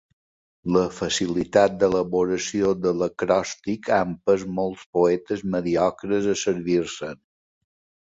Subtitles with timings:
[0.77, 7.27] La facilitat d'elaboració de l'acròstic ha empès molts poetes mediocres a servir-se'n.